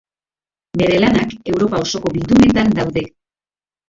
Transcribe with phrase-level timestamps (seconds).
[0.81, 3.05] Bere lanak Europa osoko bildumetan daude.